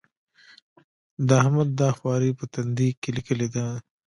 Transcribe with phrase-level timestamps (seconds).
[1.27, 3.65] د احمد دا خواري په تندي کې ليکلې ده.